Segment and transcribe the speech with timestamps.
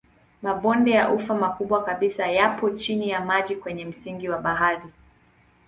[0.43, 4.89] Mabonde ya ufa makubwa kabisa yapo chini ya maji kwenye misingi ya bahari.